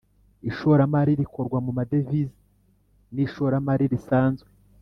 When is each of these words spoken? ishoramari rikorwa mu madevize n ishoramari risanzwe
ishoramari 0.49 1.11
rikorwa 1.21 1.57
mu 1.65 1.71
madevize 1.77 2.37
n 3.13 3.15
ishoramari 3.25 3.85
risanzwe 3.93 4.49